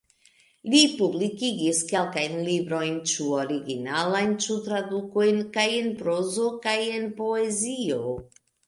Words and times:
Li 0.73 0.79
publikigis 1.01 1.81
kelkajn 1.91 2.39
librojn, 2.49 2.97
ĉu 3.13 3.27
originalajn 3.43 4.35
ĉu 4.47 4.59
tradukojn, 4.71 5.41
kaj 5.59 5.69
en 5.85 5.95
prozo 6.03 6.53
kaj 6.67 6.79
en 6.99 7.11
poezio. 7.23 8.05